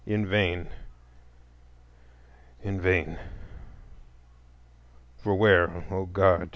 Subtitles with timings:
[0.07, 0.67] In vain,
[2.63, 6.49] in vain!—for where, O God!